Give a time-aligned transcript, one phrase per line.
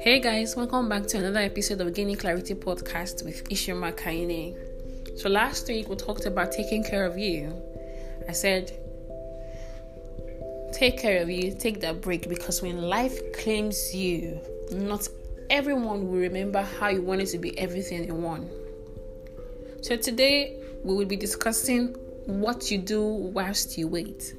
[0.00, 4.56] Hey guys, welcome back to another episode of Gaining Clarity podcast with Ishima Kaine.
[5.16, 7.54] So last week we talked about taking care of you.
[8.28, 8.72] I said,
[10.72, 14.40] take care of you, take that break because when life claims you,
[14.72, 15.06] not
[15.50, 18.50] everyone will remember how you wanted to be everything in one.
[19.82, 21.94] So today we will be discussing
[22.26, 24.34] what you do whilst you wait.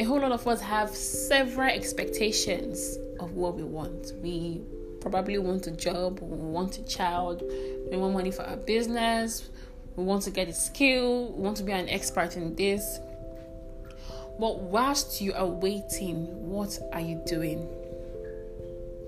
[0.00, 4.14] A whole lot of us have several expectations of what we want.
[4.22, 4.62] We
[4.98, 9.50] probably want a job, we want a child, we want money for our business,
[9.96, 12.98] we want to get a skill, we want to be an expert in this.
[14.38, 17.68] But whilst you are waiting, what are you doing?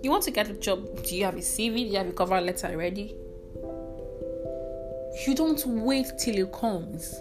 [0.02, 1.74] You want to get a job, do you have a CV?
[1.74, 3.16] Do you have a cover letter ready?
[5.26, 7.18] You don't wait till it comes.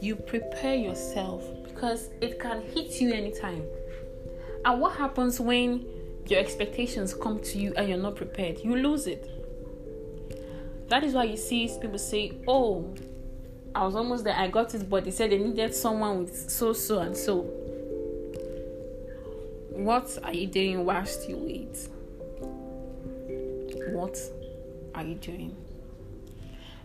[0.00, 1.44] You prepare yourself
[1.80, 3.64] because it can hit you anytime.
[4.66, 5.86] And what happens when
[6.26, 9.26] your expectations come to you and you're not prepared, you lose it.
[10.90, 12.94] That is why you see people say, Oh,
[13.74, 16.74] I was almost there, I got it, but they said they needed someone with so,
[16.74, 17.44] so, and so.
[19.70, 21.88] What are you doing whilst you wait?
[23.94, 24.18] What
[24.94, 25.56] are you doing?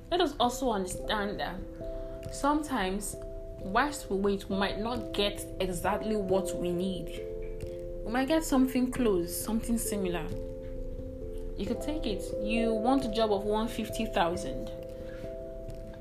[0.09, 1.57] Let us also understand that
[2.33, 3.17] sometimes,
[3.65, 7.21] whilst we wait, we might not get exactly what we need
[8.05, 10.23] we might get something close, something similar.
[11.57, 12.23] You could take it.
[12.43, 14.69] You want a job of 150,000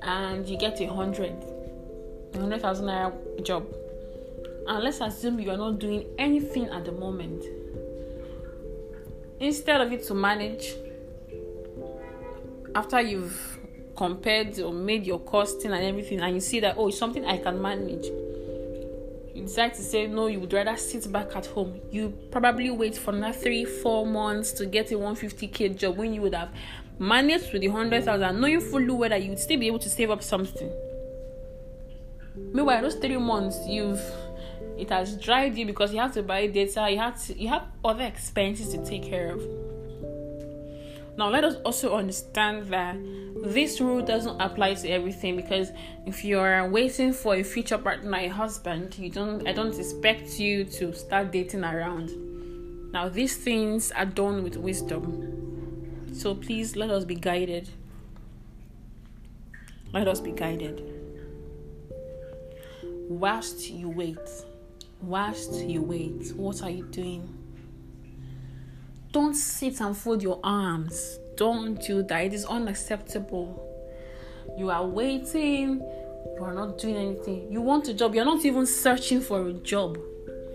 [0.03, 3.67] and you get a 100, a 100,000 naira job.
[4.69, 7.43] And let's assume you are not doing anything at the moment.
[9.41, 10.75] Instead of it to manage,
[12.75, 13.53] after you've
[13.97, 17.39] compared or made your costing and everything, and you see that, oh, it's something I
[17.39, 18.06] can manage
[19.34, 21.81] you decide to say no, you would rather sit back at home.
[21.91, 26.22] You probably wait for another three, four months to get a 150k job when you
[26.22, 26.50] would have
[26.99, 30.11] managed with the 100,000, knowing fully well that you would still be able to save
[30.11, 30.72] up something.
[32.37, 34.00] Meanwhile, those three months, you've
[34.78, 37.65] it has dried you because you have to buy data, you have to you have
[37.84, 39.63] other expenses to take care of.
[41.16, 42.97] Now, let us also understand that
[43.44, 45.70] this rule doesn't apply to everything because
[46.06, 50.64] if you're waiting for a future partner, a husband, you don't I don't expect you
[50.64, 52.10] to start dating around.
[52.92, 56.10] Now, these things are done with wisdom.
[56.14, 57.69] So please let us be guided.
[59.92, 60.82] Let us be guided.
[63.08, 64.19] Whilst you wait,
[65.00, 67.44] whilst you wait, what are you doing?
[69.14, 71.20] Don't sit and fold your arms.
[71.36, 72.25] Don't do that.
[72.25, 73.47] It is unacceptable.
[74.58, 75.78] You are waiting,
[76.34, 77.47] you are not doing anything.
[77.48, 79.98] You want a job, you're not even searching for a job.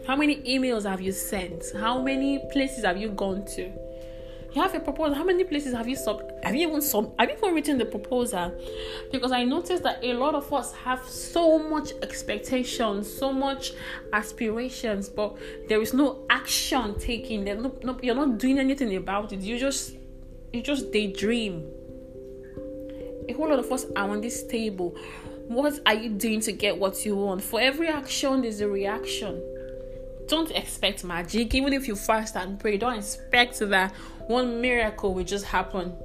[0.06, 1.64] How many emails have you sent?
[1.80, 3.72] How many places have you gone to?
[4.54, 5.14] You have a proposal.
[5.14, 6.24] How many places have you sub?
[6.44, 7.14] Have you even sub?
[7.20, 8.52] Have you even written the proposal?
[9.12, 13.74] Because I noticed that a lot of us have so much expectations, so much
[14.12, 17.46] aspirations, but there is no action taken.
[17.46, 19.42] There, no, no, you're not doing anything about it.
[19.42, 19.96] You just,
[20.52, 21.70] you just daydream.
[23.28, 24.98] A whole lot of us are on this table.
[25.48, 27.44] What are you doing to get what you want?
[27.44, 29.44] For every action, there's a reaction
[30.30, 31.54] don't expect magic.
[31.56, 33.92] Even if you fast and pray, don't expect that
[34.28, 35.98] one miracle will just happen.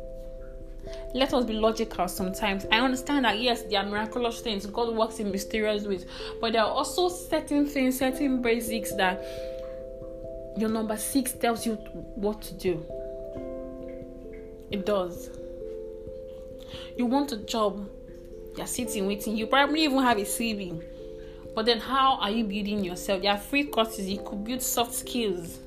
[1.15, 2.67] Let us be logical sometimes.
[2.73, 4.67] I understand that yes, there are miraculous things.
[4.67, 6.07] God works in mysterious ways,
[6.41, 9.23] but there are also certain things, certain basics that
[10.57, 12.84] your number six tells you what to do.
[14.71, 15.31] It does.
[16.97, 17.89] You want a job,
[18.57, 19.37] you're sitting waiting.
[19.37, 20.83] You probably even have a CV
[21.54, 23.22] but then, how are you building yourself?
[23.22, 25.59] There are free courses, you could build soft skills.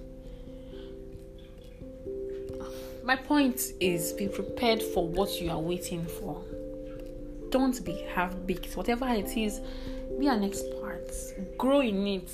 [3.03, 6.43] My point is be prepared for what you are waiting for.
[7.51, 8.75] Don't be half baked.
[8.75, 9.61] Whatever it is,
[10.19, 11.09] be an expert,
[11.57, 12.29] grow in it.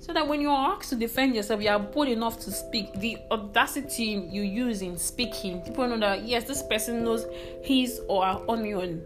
[0.00, 2.92] So that when you are asked to defend yourself, you are bold enough to speak.
[3.00, 7.24] The audacity you use in speaking, people know that yes, this person knows
[7.62, 9.02] his or her onion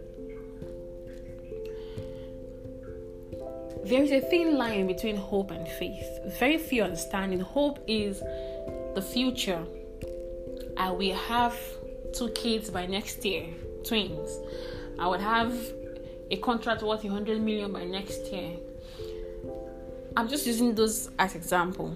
[3.87, 6.37] there is a thin line between hope and faith.
[6.37, 7.39] Very few understanding.
[7.39, 8.19] Hope is
[8.95, 9.63] the future.
[10.75, 11.57] I will have
[12.13, 13.45] two kids by next year,
[13.85, 14.39] twins.
[14.99, 15.57] I would have
[16.29, 18.57] a contract worth 100 million by next year.
[20.17, 21.95] I'm just using those as example.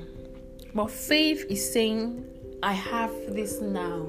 [0.74, 2.26] But faith is saying,
[2.64, 4.08] I have this now.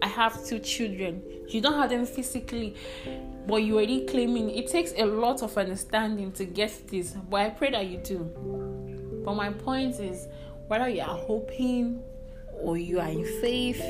[0.00, 1.22] I have two children.
[1.52, 2.74] You don't have them physically,
[3.46, 4.50] but you're already claiming.
[4.50, 9.22] It takes a lot of understanding to get this, but I pray that you do.
[9.22, 10.28] But my point is
[10.68, 12.00] whether you are hoping
[12.54, 13.82] or you are in faith,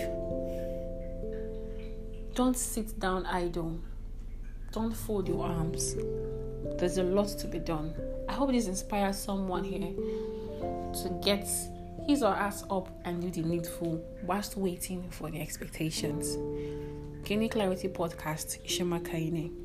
[2.34, 3.78] don't sit down idle.
[4.72, 5.94] Don't fold your arms.
[6.78, 7.94] There's a lot to be done.
[8.28, 11.46] I hope this inspires someone here to get
[12.08, 16.36] his or her ass up and do the needful whilst waiting for the expectations.
[17.24, 19.61] Gaining Clarity Podcast, Ishema Kaine.